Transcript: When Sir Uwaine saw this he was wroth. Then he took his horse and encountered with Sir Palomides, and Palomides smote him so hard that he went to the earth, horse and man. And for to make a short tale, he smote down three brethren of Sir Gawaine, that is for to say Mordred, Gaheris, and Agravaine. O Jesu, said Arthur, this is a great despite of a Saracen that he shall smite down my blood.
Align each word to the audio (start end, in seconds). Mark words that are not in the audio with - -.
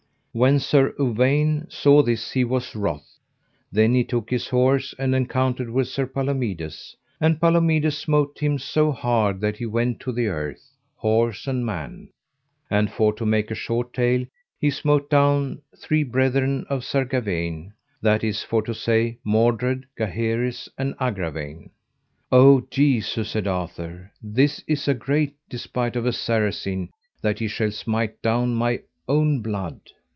When 0.33 0.59
Sir 0.59 0.93
Uwaine 0.97 1.67
saw 1.69 2.03
this 2.03 2.31
he 2.31 2.45
was 2.45 2.73
wroth. 2.73 3.17
Then 3.69 3.93
he 3.93 4.05
took 4.05 4.29
his 4.29 4.47
horse 4.47 4.95
and 4.97 5.13
encountered 5.13 5.69
with 5.69 5.89
Sir 5.89 6.05
Palomides, 6.07 6.95
and 7.19 7.41
Palomides 7.41 7.97
smote 7.97 8.39
him 8.39 8.57
so 8.57 8.93
hard 8.93 9.41
that 9.41 9.57
he 9.57 9.65
went 9.65 9.99
to 9.99 10.13
the 10.13 10.27
earth, 10.27 10.71
horse 10.95 11.47
and 11.47 11.65
man. 11.65 12.11
And 12.69 12.89
for 12.89 13.11
to 13.15 13.25
make 13.25 13.51
a 13.51 13.55
short 13.55 13.91
tale, 13.93 14.25
he 14.57 14.69
smote 14.69 15.09
down 15.09 15.63
three 15.77 16.03
brethren 16.03 16.65
of 16.69 16.85
Sir 16.85 17.03
Gawaine, 17.03 17.73
that 18.01 18.23
is 18.23 18.41
for 18.41 18.61
to 18.61 18.73
say 18.73 19.17
Mordred, 19.25 19.85
Gaheris, 19.99 20.69
and 20.77 20.95
Agravaine. 20.97 21.71
O 22.31 22.61
Jesu, 22.71 23.25
said 23.25 23.47
Arthur, 23.47 24.13
this 24.23 24.63
is 24.65 24.87
a 24.87 24.93
great 24.93 25.35
despite 25.49 25.97
of 25.97 26.05
a 26.05 26.13
Saracen 26.13 26.87
that 27.21 27.39
he 27.39 27.49
shall 27.49 27.71
smite 27.71 28.21
down 28.21 28.55
my 28.55 28.79
blood. 29.07 29.81